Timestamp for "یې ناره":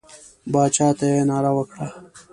1.13-1.51